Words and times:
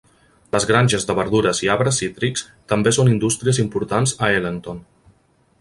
Les 0.53 0.63
granges 0.69 1.05
de 1.09 1.15
verdures 1.19 1.59
i 1.67 1.69
arbres 1.75 2.01
cítrics 2.03 2.45
també 2.73 2.97
són 2.99 3.13
indústries 3.15 3.63
importants 3.67 4.19
a 4.29 4.35
Ellenton. 4.41 4.85